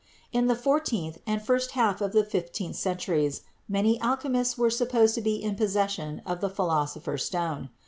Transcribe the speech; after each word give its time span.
In 0.33 0.47
the 0.47 0.55
fourteenth 0.55 1.19
and 1.27 1.43
first 1.45 1.73
half 1.73 2.01
of 2.01 2.11
the 2.11 2.23
fifteenth 2.25 2.75
centuries 2.75 3.41
many 3.69 4.01
alchemists 4.01 4.57
were 4.57 4.71
supposed 4.71 5.13
to 5.13 5.21
be 5.21 5.35
in 5.35 5.53
possession 5.55 6.23
of 6.25 6.41
the 6.41 6.49
Philosopher's 6.49 7.23
Stone. 7.25 7.69